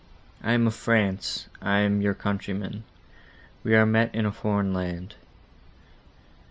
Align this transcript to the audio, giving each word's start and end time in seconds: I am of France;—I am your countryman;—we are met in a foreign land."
I 0.41 0.53
am 0.53 0.65
of 0.65 0.73
France;—I 0.73 1.81
am 1.81 2.01
your 2.01 2.15
countryman;—we 2.15 3.75
are 3.75 3.85
met 3.85 4.15
in 4.15 4.25
a 4.25 4.31
foreign 4.31 4.73
land." 4.73 5.13